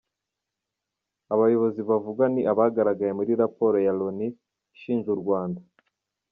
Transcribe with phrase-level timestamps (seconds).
[1.33, 4.27] Abayobozi bavugwa ni abagaragaye muri raporo ya Loni
[4.75, 5.61] ishinja u Rwanda.